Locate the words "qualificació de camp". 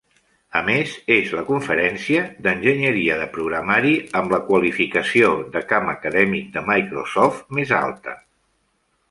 4.49-5.93